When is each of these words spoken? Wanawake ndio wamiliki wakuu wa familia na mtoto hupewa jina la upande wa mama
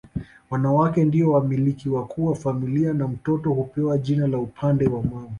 Wanawake 0.49 1.05
ndio 1.05 1.31
wamiliki 1.31 1.89
wakuu 1.89 2.25
wa 2.25 2.35
familia 2.35 2.93
na 2.93 3.07
mtoto 3.07 3.49
hupewa 3.53 3.97
jina 3.97 4.27
la 4.27 4.37
upande 4.37 4.87
wa 4.87 5.03
mama 5.03 5.29